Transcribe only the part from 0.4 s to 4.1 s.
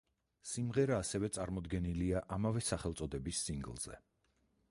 სიმღერა ასევე წარმოდგენილია ამავე სახელწოდების სინგლზე.